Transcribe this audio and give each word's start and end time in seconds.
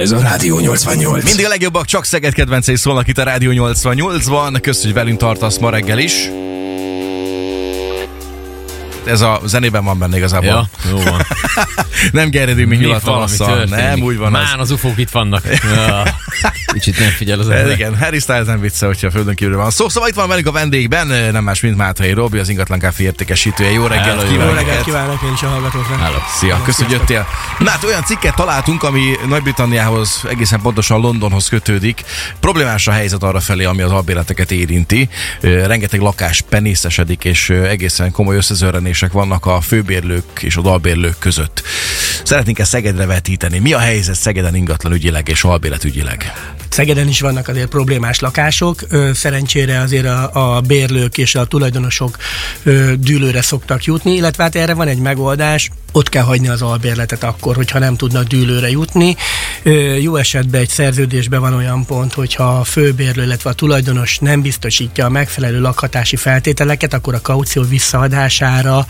Ez 0.00 0.12
a 0.12 0.18
Rádió 0.18 0.58
88. 0.58 1.24
Mindig 1.24 1.44
a 1.44 1.48
legjobbak, 1.48 1.84
csak 1.84 2.04
Szeged 2.04 2.32
kedvencei 2.32 2.76
szólnak 2.76 3.08
itt 3.08 3.18
a 3.18 3.22
Rádió 3.22 3.50
88-ban. 3.54 4.58
Köszönjük, 4.60 4.82
hogy 4.82 4.92
velünk 4.92 5.18
tartasz 5.18 5.58
ma 5.58 5.70
reggel 5.70 5.98
is. 5.98 6.30
Ez 9.10 9.20
a 9.20 9.40
zenében 9.44 9.84
van 9.84 9.98
benne 9.98 10.16
igazából. 10.16 10.48
Ja, 10.48 10.68
jó 10.90 10.98
van. 10.98 11.26
nem 12.12 12.30
Geredi 12.30 12.64
mi 12.64 12.76
nyilat 12.76 13.02
tavasszal. 13.02 13.64
Nem, 13.64 14.02
úgy 14.02 14.16
van. 14.16 14.30
Már 14.30 14.58
az 14.58 14.70
ufók 14.70 14.98
itt 14.98 15.10
vannak. 15.10 15.42
Ja. 15.74 16.02
Kicsit 16.72 16.98
nem 16.98 17.08
figyel 17.08 17.38
az 17.38 17.48
ember. 17.48 17.70
igen, 17.78 17.98
Harry 17.98 18.18
Styles 18.18 18.46
nem 18.46 18.60
vicce, 18.60 18.86
hogyha 18.86 19.06
a 19.06 19.10
földön 19.10 19.34
kívül 19.34 19.56
van 19.56 19.70
szó. 19.70 19.88
Szóval 19.88 20.08
itt 20.08 20.14
van 20.14 20.28
velünk 20.28 20.46
a 20.46 20.52
vendégben, 20.52 21.06
nem 21.32 21.44
más, 21.44 21.60
mint 21.60 21.76
Mátrai 21.76 22.12
Robi, 22.12 22.38
az 22.38 22.48
ingatlan 22.48 22.78
kávé 22.78 23.04
értékesítője. 23.04 23.70
Jó 23.70 23.86
reggelt 23.86 24.06
Hello, 24.06 24.22
jó 24.22 24.28
kívánok! 24.28 24.52
Jó 24.52 24.58
reggelt 24.58 24.84
kívánok 24.84 25.22
én 25.22 25.32
is 25.32 25.42
a 25.42 25.48
hallgatóknak. 25.48 26.00
Hello. 26.00 26.18
Szia, 26.38 26.62
köszönjük, 26.64 26.98
hogy 26.98 27.08
jöttél. 27.08 27.26
Na 27.58 27.70
hát 27.70 27.84
olyan 27.84 28.04
cikket 28.04 28.34
találtunk, 28.34 28.82
ami 28.82 29.16
Nagy-Britanniához, 29.28 30.24
egészen 30.28 30.60
pontosan 30.60 31.00
Londonhoz 31.00 31.48
kötődik. 31.48 32.02
Problémás 32.40 32.86
a 32.86 32.92
helyzet 32.92 33.22
arra 33.22 33.40
felé, 33.40 33.64
ami 33.64 33.82
az 33.82 33.90
albérleteket 33.90 34.50
érinti. 34.50 35.08
Rengeteg 35.40 36.00
lakás 36.00 36.40
penészesedik, 36.40 37.24
és 37.24 37.50
egészen 37.50 38.10
komoly 38.10 38.36
összezörrenések 39.00 39.12
vannak 39.12 39.46
a 39.46 39.60
főbérlők 39.60 40.42
és 40.42 40.56
az 40.56 40.64
albérlők 40.64 41.18
között. 41.18 41.62
Szeretnénk 42.24 42.58
ezt 42.58 42.70
Szegedre 42.70 43.06
vetíteni. 43.06 43.58
Mi 43.58 43.72
a 43.72 43.78
helyzet 43.78 44.14
Szegeden 44.14 44.54
ingatlan 44.54 44.92
ügyileg 44.92 45.28
és 45.28 45.44
albérletügyileg? 45.44 46.32
Szegeden 46.70 47.08
is 47.08 47.20
vannak 47.20 47.48
azért 47.48 47.68
problémás 47.68 48.20
lakások. 48.20 48.86
Szerencsére 49.14 49.80
azért 49.80 50.06
a, 50.06 50.56
a 50.56 50.60
bérlők 50.60 51.18
és 51.18 51.34
a 51.34 51.44
tulajdonosok 51.44 52.16
dűlőre 52.98 53.42
szoktak 53.42 53.84
jutni, 53.84 54.14
illetve 54.14 54.42
hát 54.42 54.54
erre 54.54 54.74
van 54.74 54.88
egy 54.88 54.98
megoldás. 54.98 55.70
Ott 55.92 56.08
kell 56.08 56.22
hagyni 56.22 56.48
az 56.48 56.62
albérletet 56.62 57.22
akkor, 57.22 57.56
hogyha 57.56 57.78
nem 57.78 57.96
tudnak 57.96 58.26
dűlőre 58.26 58.70
jutni. 58.70 59.16
Jó 60.00 60.16
esetben 60.16 60.60
egy 60.60 60.68
szerződésben 60.68 61.40
van 61.40 61.54
olyan 61.54 61.84
pont, 61.84 62.12
hogyha 62.12 62.58
a 62.58 62.64
főbérlő, 62.64 63.22
illetve 63.22 63.50
a 63.50 63.52
tulajdonos 63.52 64.18
nem 64.18 64.42
biztosítja 64.42 65.04
a 65.04 65.08
megfelelő 65.08 65.60
lakhatási 65.60 66.16
feltételeket, 66.16 66.94
akkor 66.94 67.14
a 67.14 67.20
kaució 67.20 67.62
visszaadására 67.62 68.86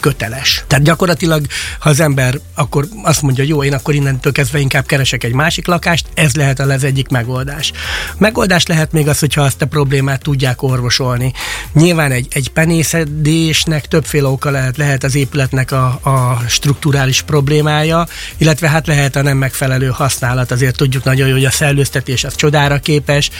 köteles. 0.00 0.64
Tehát 0.66 0.84
gyakorlatilag, 0.84 1.46
ha 1.78 1.88
az 1.88 2.00
ember 2.00 2.38
akkor 2.54 2.86
azt 3.02 3.22
mondja, 3.22 3.44
jó, 3.44 3.64
én 3.64 3.74
akkor 3.74 3.94
innentől 3.94 4.32
kezdve 4.32 4.58
inkább 4.58 4.86
keresek 4.86 5.24
egy 5.24 5.34
másik 5.34 5.66
lakást, 5.66 6.06
ez 6.14 6.34
lehet 6.34 6.60
az 6.82 6.88
egyik 6.88 7.08
megoldás. 7.08 7.72
Megoldás 8.18 8.66
lehet 8.66 8.92
még 8.92 9.08
az, 9.08 9.18
hogyha 9.18 9.42
azt 9.42 9.62
a 9.62 9.66
problémát 9.66 10.22
tudják 10.22 10.62
orvosolni. 10.62 11.32
Nyilván 11.72 12.10
egy, 12.10 12.26
egy 12.30 12.50
penészedésnek 12.50 13.88
többféle 13.88 14.28
oka 14.28 14.50
lehet, 14.50 14.76
lehet 14.76 15.04
az 15.04 15.14
épületnek 15.14 15.72
a, 15.72 15.84
a 16.02 16.42
strukturális 16.48 17.22
problémája, 17.22 18.06
illetve 18.36 18.68
hát 18.68 18.86
lehet 18.86 19.16
a 19.16 19.22
nem 19.22 19.36
megfelelő 19.36 19.88
használat. 19.88 20.50
Azért 20.50 20.76
tudjuk 20.76 21.04
nagyon 21.04 21.26
jó, 21.28 21.34
hogy 21.34 21.44
a 21.44 21.50
szellőztetés 21.50 22.24
az 22.24 22.34
csodára 22.34 22.78
képes. 22.78 23.30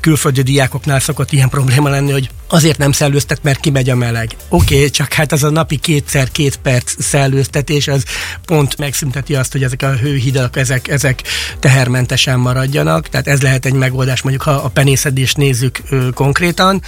Külföldi 0.00 0.42
diákoknál 0.42 1.00
szokott 1.00 1.32
ilyen 1.32 1.48
probléma 1.48 1.88
lenni, 1.88 2.12
hogy 2.12 2.30
azért 2.48 2.78
nem 2.78 2.92
szellőztet, 2.92 3.42
mert 3.42 3.60
kimegy 3.60 3.90
a 3.90 3.94
meleg. 3.94 4.36
Oké, 4.48 4.74
okay, 4.74 4.90
csak 4.90 5.12
hát 5.12 5.32
az 5.32 5.42
a 5.42 5.50
napi 5.50 5.76
kétszer 5.76 6.30
két 6.30 6.56
perc 6.56 7.02
szellőztetés, 7.02 7.88
az 7.88 8.04
pont 8.46 8.78
megszünteti 8.78 9.34
azt, 9.34 9.52
hogy 9.52 9.62
ezek 9.62 9.82
a 9.82 9.92
hőhidak, 9.92 10.56
ezek, 10.56 10.88
ezek 10.88 11.22
tehermentesen 11.60 12.38
maradjanak. 12.38 13.08
Tehát 13.08 13.28
ez 13.28 13.42
lehet 13.42 13.66
egy 13.66 13.72
megoldás, 13.72 14.22
mondjuk 14.22 14.44
ha 14.44 14.50
a 14.50 14.68
penészedést 14.68 15.36
nézzük 15.36 15.80
ö, 15.90 16.08
konkrétan. 16.14 16.82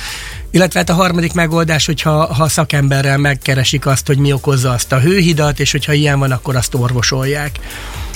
Illetve 0.50 0.78
hát 0.78 0.90
a 0.90 0.94
harmadik 0.94 1.32
megoldás, 1.32 1.86
hogyha 1.86 2.34
ha 2.34 2.48
szakemberrel 2.48 3.18
megkeresik 3.18 3.86
azt, 3.86 4.06
hogy 4.06 4.18
mi 4.18 4.32
okozza 4.32 4.70
azt 4.70 4.92
a 4.92 5.00
hőhidat, 5.00 5.60
és 5.60 5.70
hogyha 5.70 5.92
ilyen 5.92 6.18
van, 6.18 6.30
akkor 6.30 6.56
azt 6.56 6.74
orvosolják. 6.74 7.58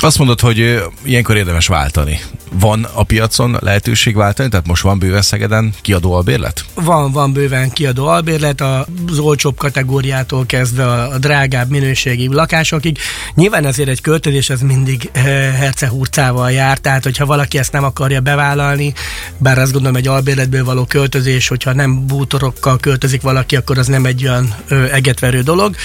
Azt 0.02 0.18
mondod, 0.18 0.40
hogy 0.40 0.82
ilyenkor 1.02 1.36
érdemes 1.36 1.66
váltani. 1.66 2.20
Van 2.52 2.86
a 2.92 3.02
piacon 3.02 3.56
lehetőség 3.60 4.16
váltani? 4.16 4.48
Tehát 4.48 4.66
most 4.66 4.82
van 4.82 4.98
bőven 4.98 5.22
Szegeden 5.22 5.74
kiadó 5.82 6.12
albérlet? 6.12 6.64
Van, 6.74 7.12
van 7.12 7.32
bőven 7.32 7.70
kiadó 7.70 8.06
albérlet, 8.06 8.60
az 8.60 9.18
olcsóbb 9.18 9.56
kategóriától 9.56 10.46
kezdve 10.46 10.86
a, 10.86 11.18
drágább 11.18 11.70
minőségi 11.70 12.28
lakásokig. 12.32 12.98
Nyilván 13.34 13.66
ezért 13.66 13.88
egy 13.88 14.00
költözés 14.00 14.50
az 14.50 14.60
mindig 14.60 15.10
eh, 15.12 15.22
hercehurcával 15.58 16.50
jár, 16.50 16.78
tehát 16.78 17.04
hogyha 17.04 17.26
valaki 17.26 17.58
ezt 17.58 17.72
nem 17.72 17.84
akarja 17.84 18.20
bevállalni, 18.20 18.92
bár 19.38 19.58
azt 19.58 19.72
gondolom 19.72 19.96
egy 19.96 20.08
albérletből 20.08 20.64
való 20.64 20.84
költözés, 20.84 21.48
hogyha 21.48 21.72
nem 21.72 22.06
bútorokkal 22.06 22.78
költözik 22.78 23.22
valaki, 23.22 23.56
akkor 23.56 23.78
az 23.78 23.86
nem 23.86 24.04
egy 24.04 24.24
olyan 24.24 24.54
ö, 24.68 24.84
egetverő 24.90 25.42
dolog, 25.42 25.76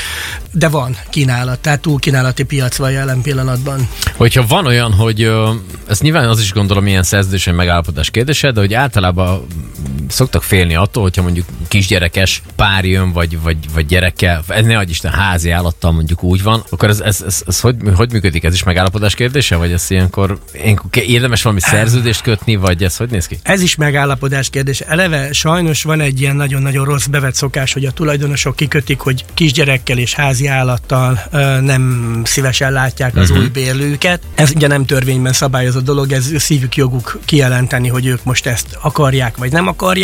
de 0.52 0.70
van 0.70 0.98
kínálat, 1.10 1.60
tehát 1.60 1.82
túl 1.82 2.00
kínálati 2.00 2.44
piac 2.44 2.78
van 2.78 2.92
jelen 2.92 3.22
pillanatban. 3.22 3.88
Hogyha 4.16 4.48
van 4.48 4.66
olyan, 4.66 4.94
hogy 4.94 5.22
ö, 5.22 5.52
ez 5.88 6.02
nyilván 6.02 6.30
az 6.30 6.40
is 6.40 6.54
gondolom 6.54 6.88
ilyen 6.88 7.04
szerződés 7.04 7.46
vagy 7.46 7.54
megállapodás 7.54 8.10
kérdése, 8.10 8.52
de 8.52 8.60
hogy 8.60 8.74
általában 8.74 9.46
szoktak 10.08 10.44
félni 10.44 10.76
attól, 10.76 11.04
hogyha 11.04 11.22
mondjuk 11.22 11.46
kisgyerekes 11.68 12.42
pár 12.56 12.86
jön, 12.86 13.12
vagy, 13.12 13.42
vagy, 13.42 13.58
vagy 13.74 13.86
gyerekkel, 13.86 14.44
ez 14.48 14.66
ne 14.66 14.78
adj 14.78 14.90
Isten 14.90 15.12
házi 15.12 15.50
állattal 15.50 15.92
mondjuk 15.92 16.24
úgy 16.24 16.44
van, 16.44 16.64
akkor 16.70 16.90
ez, 16.90 17.00
ez, 17.00 17.22
ez, 17.26 17.44
ez 17.48 17.60
hogy, 17.60 17.76
hogy 17.96 18.12
működik? 18.12 18.44
Ez 18.44 18.54
is 18.54 18.64
megállapodás 18.64 19.16
kérdése? 19.16 19.56
Vagy 19.56 19.72
ez 19.72 19.86
ilyenkor, 19.90 20.40
ilyenkor 20.54 20.90
érdemes 20.94 21.42
valami 21.42 21.62
szerződést 21.62 22.22
kötni, 22.22 22.56
vagy 22.56 22.84
ez 22.84 22.98
hogy 22.98 23.10
néz 23.10 23.28
ki? 23.28 23.38
Ez 23.44 23.62
is 23.62 23.76
megállapodás 23.76 24.50
kérdés. 24.50 24.80
Eleve 24.80 25.34
sajnos 25.34 25.84
van 25.84 26.02
egy 26.02 26.22
ilyen 26.22 26.36
nagyon-nagyon 26.36 26.86
rossz 26.86 27.06
bevett 27.06 27.36
szokás, 27.36 27.74
hogy 27.74 27.86
a 27.86 27.92
tulajdonosok 27.92 28.56
kikötik, 28.56 29.00
hogy 29.00 29.26
kisgyerekkel 29.34 29.98
és 29.98 30.14
házi 30.14 30.48
állattal 30.48 31.20
ö, 31.32 31.62
nem 31.62 32.22
szívesen 32.24 32.72
látják 32.72 33.16
az 33.16 33.30
uh-huh. 33.30 33.46
új 33.46 33.50
bérlőket. 33.50 34.22
Ez 34.36 34.52
ugye 34.56 34.68
nem 34.68 34.86
törvényben 34.86 35.34
szabályozott 35.34 35.84
dolog, 35.84 36.12
ez 36.12 36.32
szívük 36.38 36.76
joguk 36.76 37.20
kijelenteni, 37.26 37.88
hogy 37.88 38.06
ők 38.06 38.24
most 38.24 38.46
ezt 38.46 38.78
akarják 38.82 39.38
vagy 39.38 39.52
nem 39.52 39.68
akarják. 39.68 39.97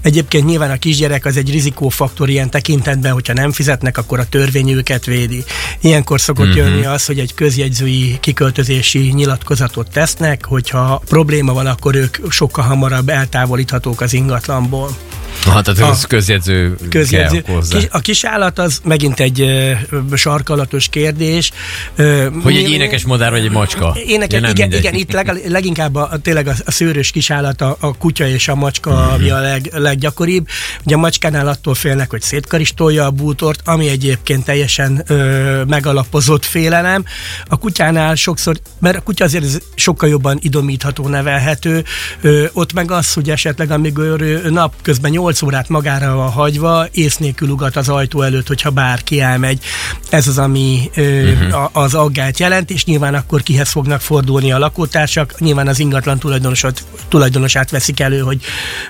Egyébként 0.00 0.46
nyilván 0.46 0.70
a 0.70 0.76
kisgyerek 0.76 1.24
az 1.24 1.36
egy 1.36 1.50
rizikófaktor 1.50 2.28
ilyen 2.28 2.50
tekintetben, 2.50 3.12
hogyha 3.12 3.32
nem 3.32 3.52
fizetnek, 3.52 3.98
akkor 3.98 4.18
a 4.18 4.28
törvény 4.28 4.70
őket 4.70 5.04
védi. 5.04 5.44
Ilyenkor 5.80 6.20
szokott 6.20 6.46
uh-huh. 6.46 6.66
jönni 6.66 6.84
az, 6.84 7.06
hogy 7.06 7.18
egy 7.18 7.34
közjegyzői 7.34 8.18
kiköltözési 8.20 8.98
nyilatkozatot 8.98 9.90
tesznek, 9.90 10.44
hogyha 10.44 11.02
probléma 11.08 11.52
van, 11.52 11.66
akkor 11.66 11.94
ők 11.94 12.16
sokkal 12.30 12.64
hamarabb 12.64 13.08
eltávolíthatók 13.08 14.00
az 14.00 14.12
ingatlanból. 14.12 14.96
Ha, 15.44 15.62
tehát 15.62 15.80
A- 15.80 15.90
ez 15.92 16.04
közjegyző, 16.04 16.76
Közjegyző. 16.90 17.40
kell 17.42 17.54
hozzá. 17.54 17.78
Kis, 17.78 17.86
a 17.90 17.98
kisállat 17.98 18.58
az 18.58 18.80
megint 18.84 19.20
egy 19.20 19.40
ö, 19.40 19.70
sarkalatos 20.14 20.88
kérdés. 20.88 21.50
Ö, 21.96 22.26
Hogy 22.42 22.52
mi- 22.52 22.64
egy 22.64 22.70
énekes 22.70 23.04
madár, 23.04 23.30
vagy 23.30 23.44
egy 23.44 23.50
macska. 23.50 23.96
Énekes, 24.06 24.40
Ja, 24.40 24.48
igen, 24.48 24.52
mindegy. 24.68 24.78
igen, 24.78 24.94
itt 24.94 25.12
leg, 25.12 25.42
leginkább 25.48 25.94
a, 25.94 26.10
tényleg 26.22 26.46
a, 26.46 26.54
a 26.64 26.70
szőrös 26.70 27.10
kisállat, 27.10 27.60
a, 27.60 27.76
a 27.80 27.96
kutya 27.96 28.26
és 28.26 28.48
a 28.48 28.54
macska, 28.54 28.90
Mhm. 28.90 29.00
mm-hmm. 29.00 29.12
ami 29.14 29.30
a 29.30 29.40
leg, 29.40 29.70
leggyakoribb. 29.72 30.46
Ugye 30.84 30.94
a 30.94 30.98
macskánál 30.98 31.48
attól 31.48 31.74
félnek, 31.74 32.10
hogy 32.10 32.22
szétkaristolja 32.22 33.04
a 33.04 33.10
bútort, 33.10 33.60
ami 33.64 33.88
egyébként 33.88 34.44
teljesen 34.44 35.02
ö, 35.06 35.62
megalapozott 35.64 36.44
félelem. 36.44 37.04
A 37.48 37.56
kutyánál 37.58 38.14
sokszor, 38.14 38.56
mert 38.78 38.96
a 38.96 39.00
kutya 39.00 39.24
azért 39.24 39.62
sokkal 39.74 40.08
jobban 40.08 40.38
idomítható, 40.40 41.08
nevelhető, 41.08 41.84
ö, 42.20 42.44
ott 42.52 42.72
meg 42.72 42.90
az, 42.90 43.12
hogy 43.12 43.30
esetleg 43.30 43.70
amikor 43.70 44.20
ő 44.20 44.50
napközben 44.50 45.12
8 45.22 45.42
órát 45.42 45.68
magára 45.68 46.14
van 46.14 46.30
hagyva, 46.30 46.86
ész 46.90 47.16
nélkül 47.16 47.48
ugat 47.48 47.76
az 47.76 47.88
ajtó 47.88 48.22
előtt, 48.22 48.46
hogyha 48.46 48.70
bárki 48.70 49.20
elmegy. 49.20 49.64
Ez 50.10 50.28
az, 50.28 50.38
ami 50.38 50.90
ö, 50.94 51.32
uh-huh. 51.32 51.68
az 51.72 51.94
aggályt 51.94 52.38
jelent, 52.38 52.70
és 52.70 52.84
nyilván 52.84 53.14
akkor 53.14 53.42
kihez 53.42 53.70
fognak 53.70 54.00
fordulni 54.00 54.52
a 54.52 54.58
lakótársak. 54.58 55.40
Nyilván 55.40 55.68
az 55.68 55.78
ingatlan 55.78 56.18
tulajdonosot, 56.18 56.84
tulajdonosát 57.08 57.70
veszik 57.70 58.00
elő, 58.00 58.18
hogy 58.20 58.40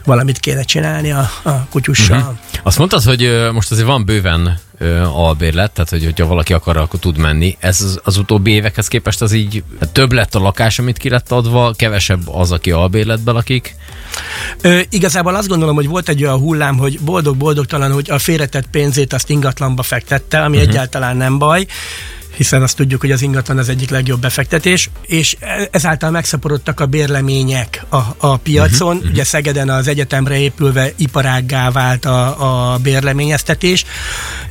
valamit 0.05 0.39
kéne 0.39 0.63
csinálni 0.63 1.11
a, 1.11 1.31
a 1.43 1.67
kutyussal. 1.71 2.19
Uh-huh. 2.19 2.37
Azt 2.63 2.79
mondtad, 2.79 3.03
hogy 3.03 3.51
most 3.53 3.71
azért 3.71 3.87
van 3.87 4.05
bőven 4.05 4.59
albérlet, 5.15 5.73
tehát 5.73 5.91
hogy, 5.91 6.05
hogyha 6.05 6.27
valaki 6.27 6.53
akar, 6.53 6.77
akkor 6.77 7.01
tud 7.01 7.17
menni. 7.17 7.57
Ez 7.61 7.81
az, 7.81 8.01
az 8.05 8.17
utóbbi 8.17 8.51
évekhez 8.51 8.89
képest 8.89 9.23
az 9.23 9.33
így 9.33 9.63
több 9.93 10.13
lett 10.13 10.35
a 10.35 10.39
lakás, 10.39 10.79
amit 10.79 10.97
ki 10.97 11.09
lett 11.09 11.33
adva, 11.33 11.73
kevesebb 11.77 12.29
az, 12.29 12.53
aki 12.53 12.71
albérletben 12.71 13.35
lakik. 13.35 13.77
Ö, 14.61 14.81
igazából 14.89 15.35
azt 15.35 15.49
gondolom, 15.49 15.75
hogy 15.75 15.89
volt 15.89 16.09
egy 16.09 16.25
olyan 16.25 16.39
hullám, 16.39 16.77
hogy 16.77 17.01
boldog-boldogtalan, 17.01 17.93
hogy 17.93 18.11
a 18.11 18.19
félretett 18.19 18.67
pénzét 18.71 19.13
azt 19.13 19.31
ingatlanba 19.31 19.83
fektette, 19.83 20.43
ami 20.43 20.57
uh-huh. 20.57 20.71
egyáltalán 20.71 21.17
nem 21.17 21.39
baj 21.39 21.67
hiszen 22.37 22.63
azt 22.63 22.77
tudjuk, 22.77 23.01
hogy 23.01 23.11
az 23.11 23.23
ingatlan 23.23 23.59
az 23.59 23.69
egyik 23.69 23.91
legjobb 23.91 24.21
befektetés, 24.21 24.91
és 25.07 25.37
ezáltal 25.71 26.11
megszaporodtak 26.11 26.81
a 26.81 26.87
bérlemények 26.87 27.85
a, 27.89 28.01
a 28.19 28.37
piacon. 28.37 28.97
Uh-huh. 28.97 29.11
Ugye 29.11 29.25
Szegeden 29.25 29.69
az 29.69 29.89
egyetemre 29.89 30.39
épülve 30.39 30.93
iparággá 30.97 31.71
vált 31.71 32.05
a, 32.05 32.73
a 32.73 32.79
bérleményeztetés, 32.79 33.85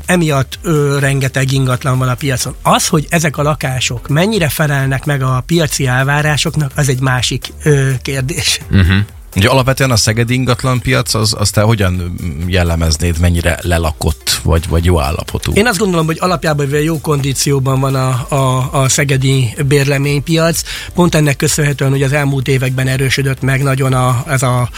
emiatt 0.06 0.60
ö, 0.62 1.00
rengeteg 1.00 1.51
ingatlan 1.51 1.98
van 1.98 2.10
a 2.10 2.16
piacon. 2.16 2.56
Az, 2.62 2.88
hogy 2.88 3.07
ezek 3.10 3.38
a 3.38 3.44
lakások 3.44 4.07
mennyire 4.07 4.50
felelnek 4.50 5.06
meg 5.06 5.22
a 5.22 5.44
piaci 5.45 5.88
elvárásoknak, 5.88 6.72
az 6.75 6.89
egy 6.89 7.00
másik 7.00 7.48
ö, 7.63 7.92
kérdés. 8.01 8.60
Uh-huh. 8.72 8.98
Ugye 9.36 9.50
alapvetően 9.50 9.92
a 9.92 9.95
szegedi 9.95 10.33
ingatlanpiac, 10.33 11.13
az, 11.13 11.36
az 11.38 11.50
te 11.50 11.62
hogyan 11.62 12.16
jellemeznéd, 12.48 13.19
mennyire 13.19 13.60
lelakott, 13.62 14.39
vagy, 14.44 14.68
vagy 14.68 14.86
jó 14.86 15.00
állapotú? 15.00 15.51
Én 15.54 15.68
azt 15.68 15.78
gondolom, 15.78 16.06
hogy 16.06 16.18
alapjában 16.19 16.69
jó 16.69 17.01
kondícióban 17.01 17.80
van 17.80 17.95
a, 17.95 18.25
a, 18.36 18.69
a 18.81 18.89
szegedi 18.89 19.56
bérleménypiac. 19.68 20.62
Pont 20.94 21.16
ennek 21.16 21.36
köszönhetően, 21.36 21.92
hogy 21.92 22.04
az 22.04 22.13
elmúlt 22.13 22.48
években 22.48 22.88
erősödött 22.88 23.42
meg 23.42 23.63
nagyon 23.63 23.94
a, 23.94 24.24
ez 24.28 24.44
a 24.44 24.69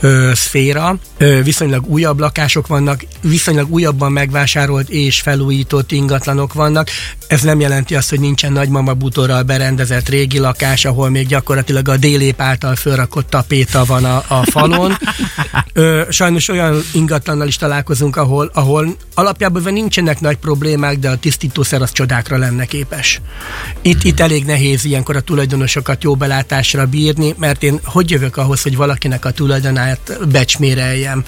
ö, 0.00 0.30
szféra. 0.34 0.98
Ö, 1.18 1.42
viszonylag 1.42 1.86
újabb 1.86 2.18
lakások 2.18 2.66
vannak, 2.66 3.04
viszonylag 3.20 3.72
újabban 3.72 4.12
megvásárolt 4.12 4.88
és 4.88 5.20
felújított 5.20 5.92
ingatlanok 5.92 6.52
vannak. 6.52 6.88
Ez 7.26 7.42
nem 7.42 7.60
jelenti 7.60 7.94
azt, 7.94 8.10
hogy 8.10 8.20
nincsen 8.20 8.52
nagymama 8.52 8.94
bútorral 8.94 9.42
berendezett 9.42 10.08
régi 10.08 10.38
lakás, 10.38 10.84
ahol 10.84 11.10
még 11.10 11.26
gyakorlatilag 11.26 11.88
a 11.88 11.96
délép 11.96 12.40
által 12.40 12.74
fölrakott 12.74 13.30
tapéta 13.30 13.84
van 13.84 13.99
a, 14.04 14.24
a 14.28 14.42
falon. 14.50 14.98
Ö, 15.72 16.02
sajnos 16.08 16.48
olyan 16.48 16.82
ingatlannal 16.92 17.46
is 17.46 17.56
találkozunk, 17.56 18.16
ahol, 18.16 18.50
ahol 18.54 18.96
alapjában 19.14 19.72
nincsenek 19.72 20.20
nagy 20.20 20.36
problémák, 20.36 20.98
de 20.98 21.08
a 21.10 21.16
tisztítószer 21.16 21.82
az 21.82 21.92
csodákra 21.92 22.38
lenne 22.38 22.64
képes. 22.64 23.20
Itt, 23.82 24.04
itt 24.04 24.20
elég 24.20 24.44
nehéz 24.44 24.84
ilyenkor 24.84 25.16
a 25.16 25.20
tulajdonosokat 25.20 26.02
jó 26.02 26.14
belátásra 26.14 26.86
bírni, 26.86 27.34
mert 27.38 27.62
én 27.62 27.80
hogy 27.84 28.10
jövök 28.10 28.36
ahhoz, 28.36 28.62
hogy 28.62 28.76
valakinek 28.76 29.24
a 29.24 29.30
tulajdonát 29.30 30.28
becsméreljem. 30.28 31.24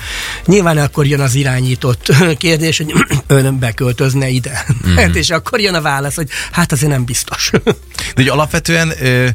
Nyilván 0.47 0.79
akkor 0.79 1.07
jön 1.07 1.21
az 1.21 1.35
irányított 1.35 2.13
kérdés, 2.39 2.77
hogy 2.77 2.93
ön 3.27 3.59
beköltözne 3.59 4.29
ide. 4.29 4.65
Mm. 4.89 5.13
és 5.23 5.31
akkor 5.31 5.61
jön 5.61 5.75
a 5.75 5.81
válasz, 5.81 6.15
hogy 6.15 6.29
hát 6.51 6.73
azért 6.73 6.93
nem 6.93 7.05
biztos. 7.05 7.51
De 8.15 8.23
ugye 8.23 8.31
alapvetően, 8.31 8.93
ö, 9.01 9.29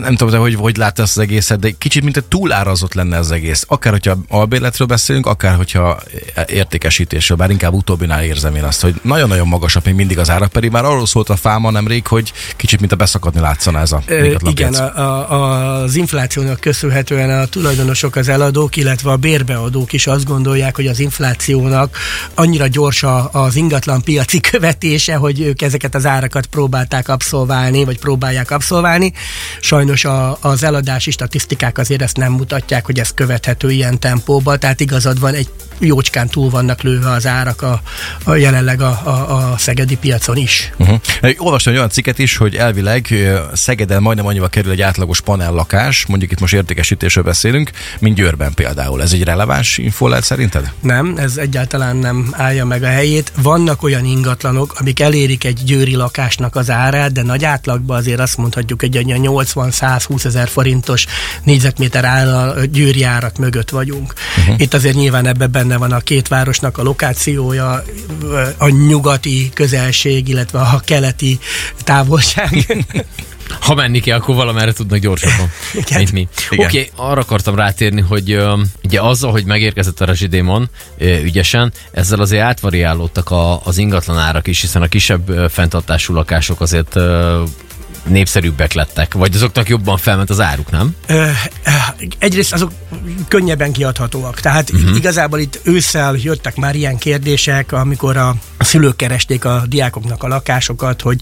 nem 0.00 0.16
tudom, 0.16 0.40
hogy 0.40 0.54
hogy 0.54 0.76
látod 0.76 1.04
ezt 1.04 1.16
az 1.16 1.22
egészet, 1.22 1.58
de 1.58 1.70
kicsit 1.78 2.02
mint 2.02 2.16
egy 2.16 2.24
túlárazott 2.24 2.94
lenne 2.94 3.18
az 3.18 3.30
egész. 3.30 3.64
Akár, 3.68 3.92
hogyha 3.92 4.16
albérletről 4.28 4.86
beszélünk, 4.86 5.26
akár, 5.26 5.56
hogyha 5.56 6.00
értékesítésről, 6.46 7.36
bár 7.36 7.50
inkább 7.50 7.72
utóbbinál 7.72 8.24
érzem 8.24 8.54
én 8.54 8.64
azt, 8.64 8.80
hogy 8.80 8.94
nagyon-nagyon 9.02 9.48
magasak 9.48 9.84
még 9.84 9.94
mindig 9.94 10.18
az 10.18 10.30
árak, 10.30 10.52
pedig 10.52 10.70
már 10.70 10.84
arról 10.84 11.06
szólt 11.06 11.28
a 11.28 11.36
fáma 11.36 11.70
nemrég, 11.70 12.06
hogy 12.06 12.32
kicsit 12.56 12.80
mint 12.80 12.92
a 12.92 12.96
beszakadni 12.96 13.40
látszana 13.40 13.80
ez 13.80 13.92
a 13.92 14.02
Ö, 14.06 14.34
Igen, 14.40 14.74
a, 14.74 15.32
a, 15.32 15.82
az 15.82 15.94
inflációnak 15.94 16.60
köszönhetően 16.60 17.40
a 17.40 17.44
tulajdonosok, 17.44 18.16
az 18.16 18.28
eladók, 18.28 18.76
illetve 18.76 19.10
a 19.10 19.16
bérbeadók 19.16 19.92
is 19.92 20.06
azt 20.06 20.24
gondolják, 20.24 20.76
hogy 20.76 20.86
az 20.86 20.98
inflációnak 20.98 21.96
annyira 22.34 22.66
gyors 22.66 23.04
az 23.32 23.56
ingatlan 23.56 24.02
piaci 24.02 24.40
követése, 24.40 25.14
hogy 25.14 25.40
ők 25.40 25.62
ezeket 25.62 25.94
az 25.94 26.06
árakat 26.06 26.46
próbálták 26.46 27.08
abszolválni, 27.08 27.84
vagy 27.84 27.98
próbálják 27.98 28.50
abszolválni. 28.50 29.12
Sajnos 29.60 30.04
a, 30.04 30.38
az 30.40 30.62
eladási 30.62 31.10
statisztikák 31.10 31.78
azért 31.78 32.02
ezt 32.02 32.16
nem 32.16 32.32
mutatják, 32.32 32.86
hogy 32.86 32.98
ez 32.98 33.10
követhető 33.10 33.70
ilyen 33.70 33.98
tempóban, 34.00 34.58
tehát 34.58 34.80
igazad 34.80 35.20
van, 35.20 35.34
egy 35.34 35.48
jócskán 35.78 36.28
túl 36.28 36.50
vannak 36.50 36.82
lőve 36.82 37.10
az 37.10 37.26
árak 37.26 37.62
a, 37.62 37.80
a 38.24 38.34
jelenleg 38.34 38.80
a, 38.80 39.00
a, 39.04 39.52
a 39.52 39.58
szegedi 39.58 39.96
piacon 39.96 40.36
is. 40.36 40.72
Uh-huh. 40.76 41.00
Olvastam 41.36 41.72
egy 41.72 41.78
olyan 41.78 41.90
cikket 41.90 42.18
is, 42.18 42.36
hogy 42.36 42.54
elvileg 42.54 43.14
Szegeden 43.52 44.02
majdnem 44.02 44.26
annyiba 44.26 44.48
kerül 44.48 44.72
egy 44.72 44.82
átlagos 44.82 45.20
panellakás, 45.20 46.06
mondjuk 46.06 46.32
itt 46.32 46.40
most 46.40 46.54
értékesítésről 46.54 47.24
beszélünk, 47.24 47.70
mint 47.98 48.16
Győrben 48.16 48.54
például. 48.54 49.02
Ez 49.02 49.12
egy 49.12 49.22
releváns 49.22 49.78
info 49.78 50.08
lehet 50.08 50.24
szerinted? 50.24 50.72
Nem, 50.80 51.14
ez 51.16 51.36
egyáltalán 51.36 51.96
nem 51.96 52.28
állja 52.32 52.64
meg 52.64 52.82
a 52.82 52.86
helyét. 52.86 53.32
Vannak 53.42 53.82
olyan 53.82 54.04
ingatlanok, 54.04 54.74
amik 54.80 55.00
elérik 55.00 55.44
egy 55.44 55.60
győri 55.64 55.94
lakásnak 55.94 56.56
az 56.56 56.70
árát, 56.70 57.12
de 57.12 57.22
nagy 57.22 57.44
átlagban 57.44 57.96
azért 57.96 58.20
azt 58.20 58.36
mondhatjuk, 58.36 58.80
hogy 58.80 58.96
egy 58.96 59.06
80-120 59.06 60.24
ezer 60.24 60.48
forintos 60.48 61.06
négyzetméter 61.42 62.04
ára 62.04 62.64
győri 62.64 63.02
árak 63.02 63.38
mögött 63.38 63.70
vagyunk. 63.70 64.12
Uh-huh. 64.38 64.60
Itt 64.60 64.74
azért 64.74 64.94
nyilván 64.94 65.26
ebben 65.26 65.50
benne 65.50 65.73
van 65.78 65.92
a 65.92 66.00
két 66.00 66.28
városnak 66.28 66.78
a 66.78 66.82
lokációja, 66.82 67.82
a 68.58 68.68
nyugati 68.68 69.50
közelség, 69.54 70.28
illetve 70.28 70.58
a 70.58 70.80
keleti 70.84 71.38
távolság. 71.84 72.84
Ha 73.60 73.74
menni 73.74 74.00
kell, 74.00 74.18
akkor 74.18 74.34
valamerre 74.34 74.72
tudnak 74.72 74.98
gyorsabban, 74.98 75.50
mint 75.96 76.12
mi. 76.12 76.28
Oké, 76.50 76.64
okay, 76.64 76.90
arra 76.96 77.20
akartam 77.20 77.54
rátérni, 77.54 78.00
hogy 78.00 78.34
uh, 78.34 78.60
ugye 78.84 79.00
azzal, 79.00 79.30
hogy 79.30 79.44
megérkezett 79.44 80.00
a 80.00 80.04
rezsidémon 80.04 80.70
uh, 80.98 81.22
ügyesen, 81.22 81.72
ezzel 81.92 82.20
azért 82.20 82.42
átvariálódtak 82.42 83.30
a, 83.30 83.64
az 83.64 83.78
ingatlan 83.78 84.18
árak 84.18 84.46
is, 84.46 84.60
hiszen 84.60 84.82
a 84.82 84.86
kisebb 84.86 85.30
uh, 85.30 85.48
fenntartású 85.48 86.14
lakások 86.14 86.60
azért 86.60 86.96
uh, 86.96 87.02
népszerűbbek 88.06 88.72
lettek, 88.72 89.14
vagy 89.14 89.34
azoknak 89.34 89.68
jobban 89.68 89.96
felment 89.96 90.30
az 90.30 90.40
áruk, 90.40 90.70
nem? 90.70 90.96
Ö, 91.06 91.26
egyrészt 92.18 92.52
azok 92.52 92.72
könnyebben 93.28 93.72
kiadhatóak. 93.72 94.40
Tehát 94.40 94.70
uh-huh. 94.70 94.96
igazából 94.96 95.38
itt 95.38 95.60
ősszel 95.62 96.14
jöttek 96.16 96.56
már 96.56 96.74
ilyen 96.74 96.98
kérdések, 96.98 97.72
amikor 97.72 98.16
a 98.16 98.34
szülők 98.64 98.96
keresték 98.96 99.44
a 99.44 99.62
diákoknak 99.66 100.22
a 100.22 100.28
lakásokat, 100.28 101.00
hogy 101.00 101.18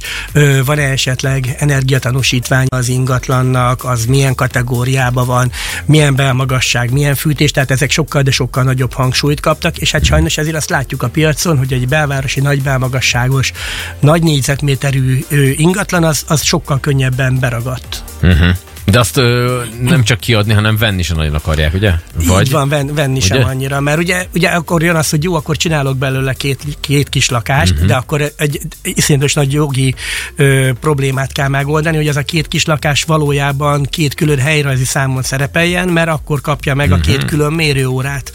van-e 0.65 0.83
esetleg 0.83 1.55
energiatanúsítvány 1.59 2.67
az 2.69 2.89
ingatlannak, 2.89 3.85
az 3.85 4.05
milyen 4.05 4.35
kategóriában 4.35 5.27
van, 5.27 5.51
milyen 5.85 6.15
belmagasság, 6.15 6.91
milyen 6.91 7.15
fűtés, 7.15 7.51
tehát 7.51 7.71
ezek 7.71 7.91
sokkal, 7.91 8.23
de 8.23 8.31
sokkal 8.31 8.63
nagyobb 8.63 8.93
hangsúlyt 8.93 9.41
kaptak, 9.41 9.79
és 9.79 9.91
hát 9.91 10.05
sajnos 10.05 10.39
ezért 10.39 10.57
azt 10.57 10.71
látjuk 10.71 11.03
a 11.03 11.09
piacon, 11.09 11.59
hogy 11.59 11.73
egy 11.73 11.89
belvárosi 11.89 12.41
nagy 12.41 12.63
belmagasságos, 12.63 13.53
nagy 14.01 14.23
négyzetméterű 14.23 15.25
ingatlan 15.57 16.05
az, 16.05 16.25
az 16.29 16.43
sokkal 16.43 16.81
könnyebben 16.81 17.39
beragadt. 17.39 18.03
Uh-huh. 18.23 18.57
De 18.85 18.99
azt 18.99 19.17
ö, 19.17 19.63
nem 19.81 20.03
csak 20.03 20.21
kiadni, 20.21 20.53
hanem 20.53 20.77
venni 20.77 21.03
sem 21.03 21.17
nagyon 21.17 21.35
akarják, 21.35 21.75
ugye? 21.75 21.93
Vagy? 22.27 22.47
Így 22.47 22.53
van, 22.53 22.69
ven, 22.69 22.95
venni 22.95 23.17
ugye? 23.17 23.27
sem 23.27 23.45
annyira, 23.45 23.81
mert 23.81 23.99
ugye, 23.99 24.27
ugye 24.35 24.49
akkor 24.49 24.83
jön 24.83 24.97
az, 24.97 25.11
hogy 25.11 25.25
jó, 25.25 25.35
akkor 25.35 25.57
csinálok 25.57 25.97
belőle 25.97 26.33
két, 26.33 26.63
két 26.81 27.09
kis 27.09 27.29
lakást, 27.29 27.73
uh-huh. 27.73 27.87
de 27.87 27.95
akkor 27.95 28.33
egy 28.37 28.61
iszonyatos 28.83 29.35
nagy 29.35 29.53
jogi 29.53 29.95
ö, 30.37 30.71
problémát 30.81 31.33
kell 31.33 31.49
megoldani, 31.49 31.97
hogy 31.97 32.09
ez 32.09 32.17
a 32.17 32.23
két 32.23 32.49
kis 32.49 32.65
lakás 32.65 33.03
valójában 33.03 33.83
két 33.83 34.15
külön 34.15 34.39
helyrajzi 34.39 34.85
számon 34.85 35.23
szerepeljen, 35.23 35.89
mert 35.89 36.09
akkor 36.09 36.41
kapja 36.41 36.75
meg 36.75 36.91
uh-huh. 36.91 37.03
a 37.03 37.07
két 37.07 37.19
mhm. 37.19 37.27
külön 37.27 37.53
mérőórát. 37.53 38.33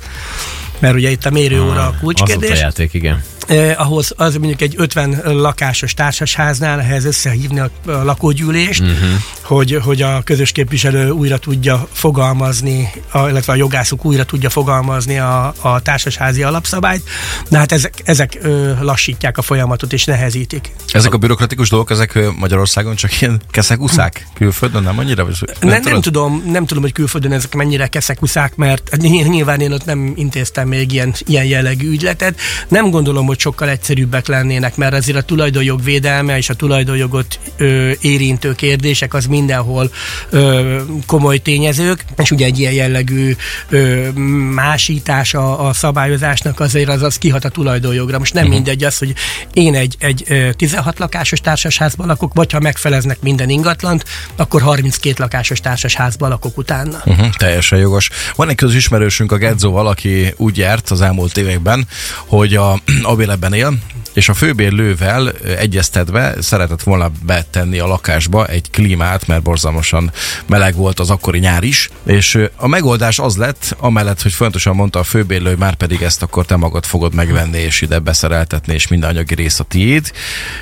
Mert 0.79 0.95
ugye 0.95 1.09
itt 1.09 1.25
a 1.25 1.29
mérőóra 1.29 1.81
ah, 1.81 1.87
a 1.87 1.95
kulcskérdés. 1.99 2.51
Az 2.51 2.57
a 2.57 2.61
játék, 2.61 2.93
igen 2.93 3.23
eh, 3.47 3.81
ahhoz 3.81 4.13
az 4.17 4.35
mondjuk 4.35 4.61
egy 4.61 4.73
50 4.77 5.21
lakásos 5.25 5.93
társasháznál 5.93 6.79
ehhez 6.79 7.05
összehívni 7.05 7.59
a, 7.59 7.69
a 7.85 7.91
lakógyűlést, 7.91 8.81
uh-huh. 8.81 9.09
hogy, 9.41 9.79
hogy 9.83 10.01
a 10.01 10.21
közös 10.23 10.51
képviselő 10.51 11.09
újra 11.09 11.37
tudja 11.37 11.87
fogalmazni, 11.91 12.91
a, 13.11 13.27
illetve 13.27 13.53
a 13.53 13.55
jogászuk 13.55 14.05
újra 14.05 14.23
tudja 14.23 14.49
fogalmazni 14.49 15.19
a, 15.19 15.53
a 15.61 15.79
társasházi 15.79 16.43
alapszabályt. 16.43 17.03
Na 17.49 17.57
hát 17.57 17.71
ezek, 17.71 17.93
ezek 18.03 18.37
ö, 18.41 18.73
lassítják 18.81 19.37
a 19.37 19.41
folyamatot 19.41 19.93
és 19.93 20.05
nehezítik. 20.05 20.71
Ezek 20.91 21.13
a 21.13 21.17
bürokratikus 21.17 21.69
dolgok, 21.69 21.91
ezek 21.91 22.19
Magyarországon 22.37 22.95
csak 22.95 23.21
ilyen 23.21 23.41
keszekuszák 23.51 24.27
külföldön, 24.33 24.83
nem 24.83 24.99
annyira? 24.99 25.23
Nem, 25.23 25.69
nem, 25.69 25.81
nem, 25.83 26.01
tudom, 26.01 26.43
nem 26.45 26.65
tudom, 26.65 26.83
hogy 26.83 26.91
külföldön 26.91 27.31
ezek 27.31 27.53
mennyire 27.53 27.87
keszekuszák, 27.87 28.55
mert 28.55 28.97
nyilván 28.97 29.59
én 29.59 29.71
ott 29.71 29.85
nem 29.85 30.13
intéztem 30.15 30.67
még 30.67 30.91
ilyen, 30.91 31.13
ilyen 31.25 31.45
jellegű 31.45 31.89
ügyletet. 31.89 32.39
Nem 32.67 32.89
gondolom, 32.89 33.25
hogy 33.25 33.36
hogy 33.37 33.53
sokkal 33.53 33.69
egyszerűbbek 33.69 34.27
lennének, 34.27 34.75
mert 34.75 34.93
azért 34.93 35.17
a 35.17 35.21
tulajdonjog 35.21 35.83
védelme 35.83 36.37
és 36.37 36.49
a 36.49 36.53
tulajdonjogot 36.53 37.39
ö, 37.57 37.91
érintő 38.01 38.53
kérdések 38.53 39.13
az 39.13 39.25
mindenhol 39.25 39.91
ö, 40.29 40.81
komoly 41.05 41.37
tényezők, 41.37 42.05
és 42.17 42.31
ugye 42.31 42.45
egy 42.45 42.59
ilyen 42.59 42.73
jellegű 42.73 43.35
ö, 43.69 44.09
másítása 44.53 45.59
a 45.59 45.73
szabályozásnak 45.73 46.59
azért 46.59 46.89
az, 46.89 47.01
az 47.01 47.17
kihat 47.17 47.45
a 47.45 47.49
tulajdonjogra. 47.49 48.17
Most 48.17 48.33
nem 48.33 48.43
uh-huh. 48.43 48.57
mindegy 48.57 48.83
az, 48.83 48.97
hogy 48.97 49.13
én 49.53 49.75
egy, 49.75 49.95
egy 49.99 50.53
16 50.55 50.99
lakásos 50.99 51.39
társasházban 51.39 52.07
lakok, 52.07 52.33
vagy 52.33 52.51
ha 52.51 52.59
megfeleznek 52.59 53.21
minden 53.21 53.49
ingatlant, 53.49 54.05
akkor 54.35 54.61
32 54.61 55.15
lakásos 55.17 55.59
társasházban 55.59 56.29
lakok 56.29 56.57
utána. 56.57 57.01
Uh-huh, 57.05 57.29
teljesen 57.29 57.79
jogos. 57.79 58.09
Van 58.35 58.49
egy 58.49 58.55
közös 58.55 58.75
ismerősünk 58.75 59.31
a 59.31 59.37
Gedzo, 59.37 59.71
valaki 59.71 60.33
úgy 60.37 60.57
járt 60.57 60.89
az 60.89 61.01
elmúlt 61.01 61.37
években, 61.37 61.87
hogy 62.25 62.55
a, 62.55 62.71
a 63.11 63.15
bérletben 63.27 63.53
él, 63.53 63.79
és 64.17 64.29
a 64.29 64.33
főbérlővel 64.33 65.31
egyeztetve 65.57 66.35
szeretett 66.39 66.83
volna 66.83 67.11
betenni 67.25 67.79
a 67.79 67.87
lakásba 67.87 68.45
egy 68.45 68.69
klímát, 68.69 69.27
mert 69.27 69.41
borzalmasan 69.41 70.11
meleg 70.45 70.75
volt 70.75 70.99
az 70.99 71.09
akkori 71.09 71.39
nyár 71.39 71.63
is, 71.63 71.89
és 72.05 72.39
a 72.55 72.67
megoldás 72.67 73.19
az 73.19 73.35
lett, 73.35 73.75
amellett, 73.79 74.21
hogy 74.21 74.33
fontosan 74.33 74.75
mondta 74.75 74.99
a 74.99 75.03
főbérlő, 75.03 75.49
hogy 75.49 75.57
már 75.57 75.75
pedig 75.75 76.01
ezt 76.01 76.23
akkor 76.23 76.45
te 76.45 76.55
magad 76.55 76.85
fogod 76.85 77.13
megvenni, 77.13 77.57
és 77.57 77.81
ide 77.81 77.99
beszereltetni, 77.99 78.73
és 78.73 78.87
minden 78.87 79.09
anyagi 79.09 79.35
rész 79.35 79.59
a 79.59 79.63
tiéd. 79.63 80.11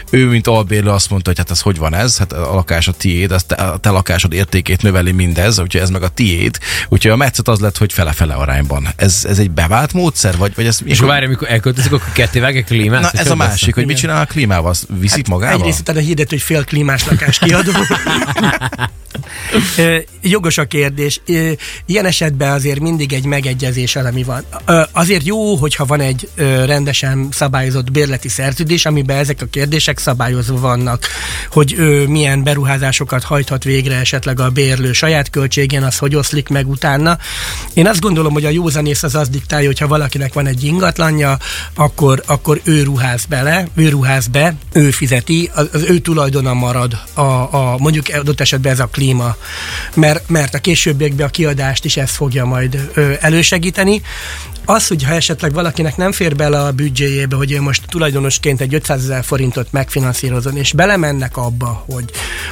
Ő, 0.10 0.28
mint 0.28 0.48
albérlő 0.48 0.90
azt 0.90 1.10
mondta, 1.10 1.30
hogy 1.30 1.38
hát 1.38 1.52
ez 1.52 1.62
hogy 1.62 1.78
van 1.78 1.94
ez, 1.94 2.18
hát 2.18 2.34
a 2.34 2.54
lakás 2.54 2.88
a 2.88 2.94
tiéd, 2.94 3.32
ez 3.32 3.44
te, 3.44 3.56
a 3.56 3.78
te 3.78 3.90
lakásod 3.90 4.34
értékét 4.34 4.82
növeli 4.82 5.12
mindez, 5.12 5.60
úgyhogy 5.60 5.82
ez 5.82 5.90
meg 5.90 6.04
a 6.04 6.10
tiéd. 6.10 6.60
Úgyhogy 6.90 7.12
a 7.12 7.16
metszet 7.16 7.48
az 7.48 7.60
lett, 7.60 7.78
hogy 7.78 7.94
fele-fele 7.94 8.34
arányban. 8.34 8.88
Ez, 8.96 9.26
ez 9.30 9.40
egy 9.40 9.52
bevált 9.52 9.94
módszer, 9.94 10.38
vagy, 10.38 10.56
vagy 10.56 10.66
ez... 10.66 10.80
És 10.84 11.00
várj, 11.00 11.26
amikor 11.26 11.52
elköltözik, 11.52 11.92
akkor 11.92 12.12
ketté 12.12 12.40
a 12.40 12.64
klímát? 12.64 13.02
Na, 13.02 13.20
ez 13.20 13.32
a 13.32 13.45
másik, 13.48 13.76
hogy 13.76 13.86
mit 13.86 13.98
csinál 13.98 14.22
a 14.22 14.26
klímával? 14.26 14.74
Viszik 15.00 15.18
hát 15.18 15.28
magával? 15.28 15.60
Egyrészt 15.60 15.80
utána 15.80 16.00
hirdet, 16.00 16.30
hogy 16.30 16.42
fél 16.42 16.64
klímás 16.64 17.08
lakás 17.08 17.40
kiadó. 17.40 17.72
Jogos 20.22 20.58
a 20.58 20.66
kérdés. 20.66 21.22
Ilyen 21.86 22.06
esetben 22.06 22.52
azért 22.52 22.80
mindig 22.80 23.14
egy 23.14 23.26
megegyezés 23.26 23.96
elemi 23.96 24.24
van. 24.24 24.44
Azért 24.92 25.26
jó, 25.26 25.56
hogyha 25.56 25.86
van 25.86 26.00
egy 26.00 26.30
rendesen 26.66 27.28
szabályozott 27.32 27.92
bérleti 27.92 28.30
szerződés, 28.30 28.86
amiben 28.86 29.18
ezek 29.18 29.42
a 29.42 29.46
kérdések 29.46 29.98
szabályozva 29.98 30.60
vannak, 30.60 31.08
hogy 31.52 31.76
milyen 32.08 32.44
beruházásokat 32.44 33.24
hajthat 33.24 33.64
végre 33.64 33.96
esetleg 33.96 34.40
a 34.40 34.50
bérlő 34.50 34.94
saját 34.94 35.30
költségén, 35.30 35.84
az 35.84 35.98
hogy 35.98 36.16
oszlik 36.16 36.50
meg 36.50 36.70
utána. 36.70 37.18
Én 37.74 37.88
azt 37.88 38.00
gondolom, 38.00 38.34
hogy 38.34 38.46
a 38.46 38.50
józanész 38.50 39.04
az 39.04 39.16
az 39.16 39.30
diktálja, 39.30 39.68
hogyha 39.68 39.88
valakinek 39.88 40.34
van 40.34 40.48
egy 40.48 40.64
ingatlanja, 40.64 41.38
akkor, 41.76 42.24
akkor 42.26 42.62
ő 42.64 42.84
ruház 42.84 43.26
bele, 43.26 43.68
ő 43.76 43.90
ruház 43.90 44.28
be, 44.28 44.56
ő 44.74 44.92
fizeti, 44.92 45.50
az, 45.54 45.70
az 45.74 45.84
ő 45.84 46.00
tulajdona 46.00 46.54
marad, 46.54 46.98
a, 47.14 47.22
a, 47.22 47.76
mondjuk 47.80 48.06
adott 48.14 48.42
esetben 48.42 48.72
ez 48.72 48.80
a 48.80 48.88
klíma, 48.88 49.15
mert, 49.94 50.30
mert 50.30 50.54
a 50.54 50.60
későbbiekben 50.60 51.28
a 51.28 51.30
kiadást 51.30 51.86
is 51.86 51.98
ez 51.98 52.12
fogja 52.12 52.46
majd 52.46 52.90
ö, 52.94 53.14
elősegíteni. 53.20 54.02
Az, 54.66 54.88
hogy 54.88 55.04
ha 55.04 55.14
esetleg 55.14 55.54
valakinek 55.54 55.98
nem 55.98 56.12
fér 56.12 56.36
bele 56.36 56.62
a 56.62 56.72
büdzséjébe, 56.72 57.36
hogy 57.36 57.52
ő 57.52 57.62
most 57.62 57.84
tulajdonosként 57.88 58.62
egy 58.62 58.74
500 58.74 59.04
ezer 59.04 59.24
forintot 59.24 59.68
megfinanszírozon, 59.72 60.58
és 60.58 60.74
belemennek 60.74 61.38
abba, 61.38 61.86
hogy 61.90 62.06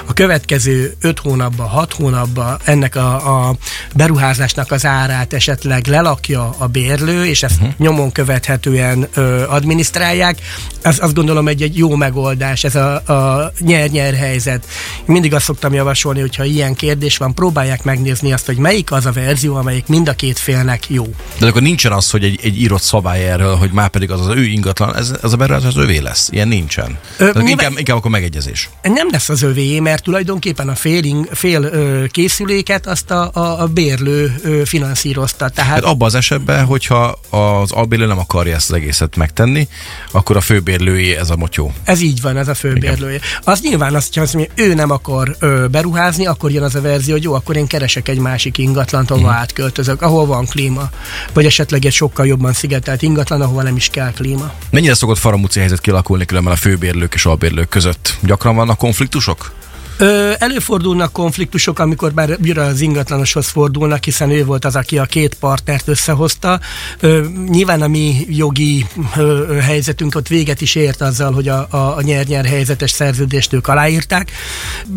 a 0.05 0.13
következő 0.13 0.93
5 1.01 1.20
hónapban, 1.20 1.67
6 1.67 1.93
hónapban 1.93 2.60
ennek 2.63 2.96
a, 2.96 3.48
a 3.48 3.55
beruházásnak 3.96 4.72
az 4.72 4.86
árát 4.86 5.34
esetleg 5.34 5.88
lelakja 5.88 6.50
a 6.58 6.67
bérlő, 6.67 7.25
és 7.25 7.43
ezt 7.43 7.62
uh-huh. 7.62 7.74
nyomon 7.77 8.12
követhetően 8.12 9.08
ö, 9.13 9.43
adminisztrálják, 9.48 10.41
az, 10.84 10.98
azt 11.01 11.13
gondolom 11.13 11.48
egy, 11.48 11.62
egy 11.62 11.77
jó 11.77 11.96
megoldás, 11.96 12.63
ez 12.63 12.75
a, 12.75 12.93
a 12.96 13.51
nyer-nyer 13.60 14.13
helyzet. 14.13 14.65
Mindig 15.05 15.34
azt 15.34 15.46
szoktam 15.46 15.74
javasolni, 15.74 16.20
hogyha 16.20 16.43
ilyen 16.54 16.74
kérdés 16.76 17.18
van, 17.18 17.34
próbálják 17.34 17.84
megnézni 17.84 18.34
azt, 18.34 18.46
hogy 18.46 18.58
melyik 18.58 18.92
az 18.92 19.06
a 19.06 19.12
verzió, 19.12 19.56
amelyik 19.56 19.88
mind 19.88 20.08
a 20.08 20.14
két 20.14 20.40
félnek 20.40 20.90
jó. 20.90 21.06
De 21.40 21.48
akkor 21.48 21.62
nincsen 21.62 21.92
az, 21.92 22.10
hogy 22.10 22.24
egy, 22.24 22.40
egy 22.44 22.62
írott 22.62 22.82
szabály 22.82 23.30
erről, 23.30 23.56
hogy 23.56 23.72
már 23.72 23.90
pedig 23.90 24.12
az 24.12 24.28
az 24.28 24.36
ő 24.36 24.44
ingatlan, 24.44 24.96
ez, 24.96 25.14
ez 25.24 25.34
a 25.34 25.36
beruházás 25.36 25.68
az 25.76 25.78
övé 25.84 25.98
lesz. 25.98 26.30
Ilyen 26.32 26.48
nincsen. 26.48 26.98
Ö, 27.18 27.24
nyilván- 27.26 27.48
inkább, 27.50 27.78
inkább 27.78 27.98
akkor 27.98 28.12
megegyezés. 28.12 28.70
Nem 28.82 29.08
lesz 29.12 29.30
az 29.30 29.42
övé, 29.42 29.80
mert 29.80 30.04
tulajdonképpen 30.04 30.70
a 30.70 30.76
fél, 30.76 31.04
ing- 31.04 31.30
fél 31.38 31.64
ö, 31.64 32.04
készüléket 32.08 32.88
azt 32.88 33.12
a, 33.12 33.30
a, 33.34 33.62
a 33.62 33.68
bérlő 33.68 34.36
ö, 34.44 34.62
finanszírozta. 34.66 35.50
Tehát 35.50 35.72
Hát 35.74 35.84
abban 35.84 36.08
az 36.08 36.16
esetben, 36.16 36.66
hogyha 36.66 37.20
az 37.30 37.72
albérlő 37.72 38.06
nem 38.06 38.20
akarja 38.20 38.56
ezt 38.56 38.70
az 38.70 38.76
egészet 38.76 39.16
megtenni, 39.16 39.68
akkor 40.12 40.36
a 40.38 40.42
főbérlői 40.42 41.16
ez 41.16 41.30
a 41.30 41.36
motyó. 41.36 41.74
Ez 41.84 42.02
így 42.02 42.22
van, 42.22 42.38
ez 42.38 42.48
a 42.48 42.54
főbérlője. 42.54 43.20
Az 43.44 43.62
nyilván 43.62 43.96
azt, 43.96 44.08
hogyha 44.08 44.22
azt 44.22 44.34
mondja, 44.34 44.54
ő 44.56 44.74
nem 44.74 44.92
akar 44.92 45.36
ö, 45.40 45.66
beruházni, 45.72 46.26
akkor 46.26 46.43
jön 46.52 46.64
az 46.64 46.76
a 46.76 46.82
verzió, 46.82 47.14
hogy 47.14 47.24
jó, 47.24 47.34
akkor 47.34 47.56
én 47.56 47.68
keresek 47.68 48.08
egy 48.08 48.20
másik 48.20 48.58
ingatlant, 48.58 49.12
ahova 49.12 49.28
Mhm. 49.28 49.36
átköltözök, 49.38 50.02
ahol 50.02 50.26
van 50.26 50.46
klíma. 50.46 50.90
Vagy 51.34 51.46
esetleg 51.46 51.86
egy 51.86 51.94
sokkal 51.94 52.26
jobban 52.26 52.54
szigetelt 52.54 53.02
ingatlan, 53.02 53.42
ahova 53.42 53.62
nem 53.62 53.76
is 53.76 53.88
kell 53.92 54.12
klíma. 54.12 54.52
Mennyire 54.70 54.94
szokott 54.96 55.18
faramúci 55.18 55.60
helyzet 55.60 55.82
kialakulni 55.82 56.26
különben 56.26 56.54
a 56.54 56.56
főbérlők 56.56 57.14
és 57.14 57.26
albérlők 57.26 57.70
között? 57.70 58.18
Gyakran 58.22 58.56
vannak 58.56 58.78
konfliktusok? 58.78 59.52
Ö, 59.98 60.32
előfordulnak 60.40 61.12
konfliktusok, 61.12 61.80
amikor 61.80 62.14
már 62.14 62.38
újra 62.42 62.64
az 62.64 62.82
ingatlanoshoz 62.82 63.48
fordulnak, 63.48 64.04
hiszen 64.04 64.30
ő 64.30 64.46
volt 64.46 64.66
az, 64.66 64.76
aki 64.76 64.98
a 64.98 65.06
két 65.06 65.34
partnert 65.34 65.88
összehozta. 65.88 66.60
Ö, 67.00 67.26
nyilván 67.48 67.82
a 67.82 67.88
mi 67.88 68.26
jogi 68.30 68.86
ö, 69.18 69.58
helyzetünk 69.62 70.16
ott 70.16 70.28
véget 70.28 70.62
is 70.62 70.76
ért 70.76 71.02
azzal, 71.02 71.34
hogy 71.34 71.48
a, 71.48 71.68
a, 71.70 71.78
a 71.78 72.02
nyer-nyer 72.02 72.46
helyzetes 72.46 72.92
szerződést 72.92 73.54
ők 73.54 73.68
aláírták. 73.68 74.32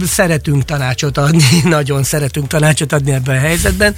Szeretünk 0.07 0.65
tanácsot 0.65 1.19
adni, 1.19 1.61
nagyon 1.65 2.03
szeretünk 2.03 2.47
tanácsot 2.47 2.93
adni 2.93 3.13
ebben 3.13 3.37
a 3.37 3.41
helyzetben. 3.41 3.95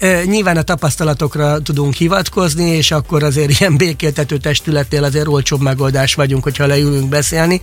Ö, 0.00 0.22
nyilván 0.24 0.56
a 0.56 0.62
tapasztalatokra 0.62 1.58
tudunk 1.58 1.94
hivatkozni, 1.94 2.68
és 2.70 2.90
akkor 2.90 3.22
azért 3.22 3.60
ilyen 3.60 3.76
békéltető 3.76 4.36
testületnél 4.36 5.04
azért 5.04 5.26
olcsóbb 5.26 5.60
megoldás 5.60 6.14
vagyunk, 6.14 6.42
hogyha 6.42 6.66
leülünk 6.66 7.08
beszélni, 7.08 7.60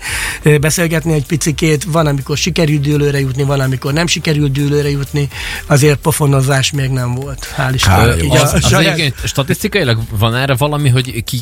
beszélgetni 0.62 1.13
egy 1.13 1.25
picikét. 1.25 1.84
Van, 1.84 2.08
amikor 2.08 2.38
sikerül 2.38 2.75
dűlőre 2.79 3.19
jutni, 3.19 3.43
van, 3.43 3.60
amikor 3.60 3.93
nem 3.93 4.07
sikerül 4.07 4.50
dűlőre 4.50 4.89
jutni. 4.89 5.27
Azért 5.65 6.00
pofonozás 6.00 6.72
még 6.72 6.89
nem 6.89 7.15
volt. 7.15 7.48
Hál' 7.57 7.72
Istennek. 7.74 8.24
Így 8.24 8.36
a 8.36 8.41
Az, 8.41 8.53
az 8.53 8.67
saját- 8.67 8.93
egyébként 8.93 9.27
statisztikailag 9.27 10.00
van 10.19 10.36
erre 10.36 10.55
valami, 10.55 10.89
hogy 10.89 11.24
ki, 11.24 11.41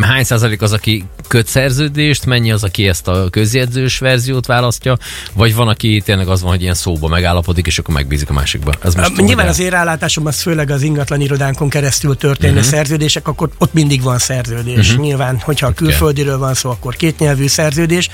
hány 0.00 0.24
százalék 0.24 0.62
az, 0.62 0.72
aki 0.72 1.04
köt 1.28 1.46
szerződést, 1.46 2.26
mennyi 2.26 2.52
az, 2.52 2.64
aki 2.64 2.88
ezt 2.88 3.08
a 3.08 3.30
közjegyzős 3.30 3.98
verziót 3.98 4.46
választja, 4.46 4.96
vagy 5.32 5.54
van, 5.54 5.68
aki 5.68 6.02
tényleg 6.04 6.28
az 6.28 6.42
van, 6.42 6.50
hogy 6.50 6.62
ilyen 6.62 6.74
szóba 6.74 7.08
megállapodik, 7.08 7.66
és 7.66 7.78
akkor 7.78 7.94
megbízik 7.94 8.30
a 8.30 8.32
másikba. 8.32 8.72
Ez 8.82 8.94
most 8.94 9.08
Most 9.08 9.22
Nyilván 9.22 9.48
az 9.48 9.58
én 9.58 9.70
rálátásom 9.70 10.26
az 10.26 10.40
főleg 10.40 10.70
az 10.70 10.82
ingatlan 10.82 11.20
irodánkon 11.20 11.68
keresztül 11.68 12.16
történő 12.16 12.52
uh-huh. 12.52 12.68
szerződések, 12.68 13.28
akkor 13.28 13.48
ott 13.58 13.72
mindig 13.72 14.02
van 14.02 14.18
szerződés. 14.18 14.88
Uh-huh. 14.88 15.04
Nyilván, 15.04 15.40
hogyha 15.40 15.66
a 15.66 15.72
külföldiről 15.72 16.38
van 16.38 16.54
szó, 16.54 16.70
akkor 16.70 16.96
kétnyelvű 16.96 17.46
szerződés. 17.46 18.08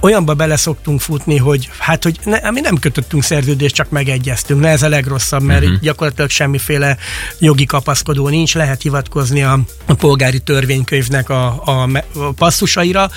Olyanba 0.00 0.34
bele 0.34 0.56
szoktunk 0.56 1.00
futni, 1.00 1.36
hogy 1.36 1.68
hát, 1.78 2.03
hogy 2.04 2.18
ne, 2.24 2.50
mi 2.50 2.60
nem 2.60 2.78
kötöttünk 2.78 3.22
szerződést, 3.22 3.74
csak 3.74 3.90
megegyeztünk. 3.90 4.60
Ne 4.60 4.68
ez 4.68 4.82
a 4.82 4.88
legrosszabb, 4.88 5.42
mert 5.42 5.64
uh-huh. 5.64 5.80
gyakorlatilag 5.80 6.30
semmiféle 6.30 6.96
jogi 7.38 7.66
kapaszkodó 7.66 8.28
nincs, 8.28 8.54
lehet 8.54 8.82
hivatkozni 8.82 9.42
a, 9.42 9.60
a 9.86 9.94
polgári 9.94 10.38
törvénykönyvnek 10.38 11.30
a, 11.30 11.62
a, 11.64 11.88
a 12.14 12.32
passzusaira, 12.32 13.10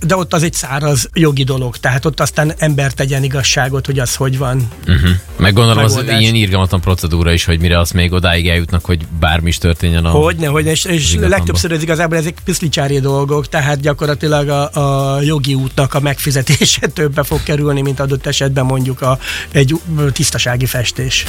de 0.00 0.16
ott 0.16 0.32
az 0.32 0.42
egy 0.42 0.52
száraz 0.52 1.08
jogi 1.12 1.44
dolog, 1.44 1.76
tehát 1.76 2.04
ott 2.04 2.20
aztán 2.20 2.52
ember 2.58 2.92
tegyen 2.92 3.22
igazságot, 3.22 3.86
hogy 3.86 3.98
az 3.98 4.14
hogy 4.14 4.38
van. 4.38 4.68
Uh-huh. 4.86 5.10
Meg 5.36 5.52
gondolom 5.52 5.84
az 5.84 6.02
ilyen 6.18 6.34
irgalmatlan 6.34 6.80
procedúra 6.80 7.32
is, 7.32 7.44
hogy 7.44 7.60
mire 7.60 7.78
az 7.78 7.90
még 7.90 8.12
odáig 8.12 8.48
eljutnak, 8.48 8.84
hogy 8.84 9.06
bármi 9.20 9.48
is 9.48 9.58
történjen 9.58 10.04
a... 10.04 10.10
Hogyne, 10.10 10.46
hogyne, 10.46 10.70
és, 10.70 10.84
és 10.84 11.16
legtöbbször 11.20 11.72
ez 11.72 11.82
igazából 11.82 12.16
ezek 12.16 12.38
piszlicsári 12.44 13.00
dolgok, 13.00 13.48
tehát 13.48 13.80
gyakorlatilag 13.80 14.48
a, 14.48 14.70
a 15.14 15.20
jogi 15.20 15.54
útnak 15.54 15.94
a 15.94 16.00
megfizetése 16.00 16.86
többe 16.98 17.22
fog 17.22 17.42
kerülni, 17.42 17.80
mint 17.80 18.00
adott 18.06 18.26
esetben 18.26 18.64
mondjuk 18.64 19.00
a, 19.02 19.18
egy 19.50 19.80
tisztasági 20.12 20.66
festés. 20.66 21.24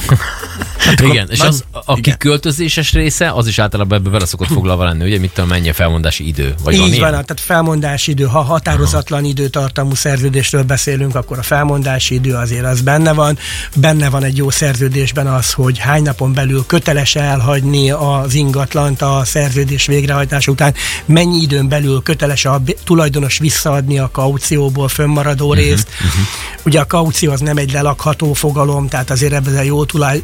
Igen, 1.02 1.28
és 1.30 1.40
az, 1.40 1.64
aki 1.84 1.98
igen. 1.98 2.18
költözéses 2.18 2.92
része, 2.92 3.30
az 3.30 3.46
is 3.46 3.58
általában 3.58 3.98
ebbe 3.98 4.10
bele 4.10 4.26
szokott 4.26 4.48
foglalva 4.48 4.84
lenni, 4.84 5.04
ugye, 5.04 5.18
mit 5.18 5.30
tudom, 5.30 5.48
mennyi 5.50 5.68
a 5.68 5.74
felmondási 5.74 6.26
idő? 6.26 6.54
Vagy 6.64 6.76
van 6.76 6.86
Így 6.86 6.94
ilyen? 6.94 7.10
van, 7.10 7.10
tehát 7.10 7.40
felmondási 7.40 8.10
idő, 8.10 8.24
ha 8.24 8.40
határozatlan 8.40 9.24
időtartamú 9.24 9.94
szerződésről 9.94 10.62
beszélünk, 10.62 11.14
akkor 11.14 11.38
a 11.38 11.42
felmondási 11.42 12.14
idő 12.14 12.34
azért 12.34 12.64
az 12.64 12.80
benne 12.80 13.12
van. 13.12 13.38
Benne 13.74 14.10
van 14.10 14.24
egy 14.24 14.36
jó 14.36 14.50
szerződésben 14.50 15.26
az, 15.26 15.52
hogy 15.52 15.78
hány 15.78 16.02
napon 16.02 16.32
belül 16.32 16.64
köteles 16.66 17.14
elhagyni 17.14 17.90
az 17.90 18.34
ingatlant 18.34 19.02
a 19.02 19.22
szerződés 19.24 19.86
végrehajtása 19.86 20.50
után, 20.50 20.74
mennyi 21.04 21.40
időn 21.40 21.68
belül 21.68 22.02
köteles 22.02 22.44
a 22.44 22.62
tulajdonos 22.84 23.38
visszaadni 23.38 23.98
a 23.98 24.10
kaucióból 24.12 24.88
fönnmaradó 24.88 25.48
Mhm, 25.48 25.58
uh-huh, 25.58 25.76
részt. 25.76 25.88
Uh-huh. 25.94 26.67
Ugye 26.68 26.80
a 26.80 26.84
kaució 26.84 27.32
az 27.32 27.40
nem 27.40 27.56
egy 27.56 27.72
lelakható 27.72 28.32
fogalom, 28.32 28.88
tehát 28.88 29.10
azért 29.10 29.32
ebben 29.32 29.64
jó 29.64 29.84
tulaj, 29.84 30.20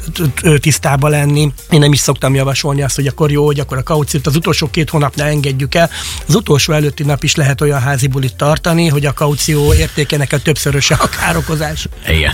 lenni. 1.01 1.53
Én 1.71 1.81
nem 1.81 1.93
is 1.93 1.99
szoktam 1.99 2.35
javasolni 2.35 2.83
azt, 2.83 2.95
hogy 2.95 3.07
akkor 3.07 3.31
jó, 3.31 3.45
hogy 3.45 3.61
akkor 3.61 3.79
a 3.79 3.83
kauciót 3.83 4.27
az 4.27 4.37
utolsó 4.37 4.67
két 4.71 4.91
hónapnál 4.91 5.29
engedjük 5.29 5.75
el. 5.75 5.91
Az 6.27 6.35
utolsó 6.35 6.73
előtti 6.73 7.03
nap 7.03 7.25
is 7.25 7.35
lehet 7.35 7.61
olyan 7.61 7.81
házi 7.81 8.07
bulit 8.07 8.37
tartani, 8.37 8.89
hogy 8.89 9.07
a 9.07 9.13
kaució 9.13 9.75
értékének 9.75 10.33
a 10.33 10.39
többszöröse 10.39 10.95
a 10.95 11.09
károkozás. 11.09 11.89
Igen. 12.09 12.33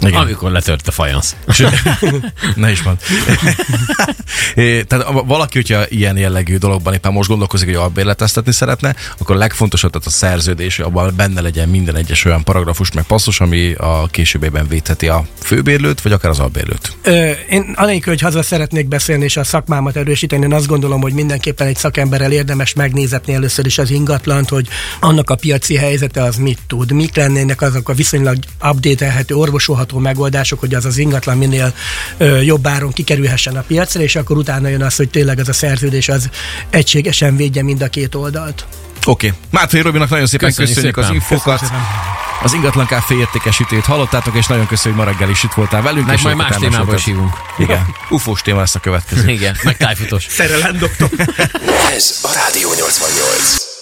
Igen. 0.00 0.20
Amikor 0.20 0.50
letört 0.50 0.88
a 0.88 0.90
fajansz. 0.90 1.36
ne 2.54 2.70
is 2.70 2.82
mond. 2.82 2.98
Tehát 4.86 5.06
valaki, 5.24 5.56
hogyha 5.58 5.88
ilyen 5.88 6.16
jellegű 6.16 6.56
dologban 6.56 6.94
éppen 6.94 7.12
most 7.12 7.28
gondolkozik, 7.28 7.66
hogy 7.66 7.76
albérleteztetni 7.76 8.52
szeretne, 8.52 8.94
akkor 9.18 9.36
a 9.36 9.38
legfontosabb, 9.38 9.90
tehát 9.90 10.06
a 10.06 10.10
szerződés, 10.10 10.76
hogy 10.76 10.84
abban 10.84 11.12
benne 11.16 11.40
legyen 11.40 11.68
minden 11.68 11.96
egyes 11.96 12.24
olyan 12.24 12.44
paragrafus, 12.44 12.92
meg 12.92 13.04
passzus, 13.04 13.40
ami 13.40 13.72
a 13.72 14.06
későbbiben 14.10 14.68
védheti 14.68 15.08
a 15.08 15.26
főbérlőt, 15.42 16.00
vagy 16.00 16.12
akár 16.12 16.30
az 16.30 16.38
albérlőt. 16.38 16.96
Ö, 17.02 17.30
én 17.50 17.72
anélkül, 17.76 18.12
hogy 18.12 18.22
haza 18.22 18.42
szeretnék 18.42 18.88
beszélni 18.88 19.24
és 19.24 19.36
a 19.36 19.44
szakmámat 19.44 19.96
erősíteni, 19.96 20.44
én 20.44 20.52
azt 20.52 20.66
gondolom, 20.66 21.00
hogy 21.00 21.12
mindenképpen 21.12 21.66
egy 21.66 21.76
szakemberrel 21.76 22.32
érdemes 22.32 22.72
megnézetni 22.72 23.34
először 23.34 23.66
is 23.66 23.78
az 23.78 23.90
ingatlant, 23.90 24.48
hogy 24.48 24.68
annak 25.00 25.30
a 25.30 25.34
piaci 25.34 25.76
helyzete 25.76 26.22
az 26.22 26.36
mit 26.36 26.58
tud, 26.66 26.92
mik 26.92 27.16
lennének 27.16 27.60
azok 27.62 27.88
a 27.88 27.92
viszonylag 27.92 28.36
update-elhető, 28.62 29.34
orvosolható 29.34 29.87
megoldások, 29.92 30.60
hogy 30.60 30.74
az 30.74 30.84
az 30.84 30.98
ingatlan 30.98 31.36
minél 31.36 31.74
jobb 32.42 32.66
áron 32.66 32.92
kikerülhessen 32.92 33.56
a 33.56 33.60
piacra, 33.60 34.00
és 34.00 34.16
akkor 34.16 34.36
utána 34.36 34.68
jön 34.68 34.82
az, 34.82 34.96
hogy 34.96 35.08
tényleg 35.08 35.38
az 35.38 35.48
a 35.48 35.52
szerződés 35.52 36.08
az 36.08 36.30
egységesen 36.70 37.36
védje 37.36 37.62
mind 37.62 37.82
a 37.82 37.88
két 37.88 38.14
oldalt. 38.14 38.66
Oké. 39.06 39.26
Okay. 39.26 39.38
Mátrai 39.50 39.80
Robinak 39.80 40.08
nagyon 40.08 40.26
szépen 40.26 40.48
Köszönjük 40.48 40.74
köszönjük, 40.74 40.94
szépen. 40.94 41.10
az 41.10 41.14
infokat. 41.14 41.60
Köszönöm 41.60 41.82
Az 42.42 42.52
ingatlan 42.52 42.86
kávé 42.86 43.18
értékesítőt 43.18 43.84
hallottátok, 43.84 44.34
és 44.36 44.46
nagyon 44.46 44.66
köszönjük, 44.66 44.98
hogy 44.98 45.08
ma 45.08 45.12
reggel 45.12 45.30
is 45.30 45.42
itt 45.42 45.52
voltál 45.52 45.82
velünk. 45.82 46.06
Meg 46.06 46.16
és 46.16 46.22
majd 46.22 46.36
más 46.36 46.56
témába 46.56 46.94
is 46.94 47.04
hívunk. 47.04 47.32
Igen. 47.58 47.86
Ufós 48.10 48.42
téma 48.42 48.58
lesz 48.58 48.74
a 48.74 48.80
következő. 48.80 49.30
Igen, 49.30 49.56
meg 49.62 49.76
tájfutós. 49.76 50.26
Szerelem, 50.38 50.78
doktor! 50.78 51.08
Ez 51.94 52.18
a 52.22 52.30
Rádió 52.34 52.72
88. 52.74 53.77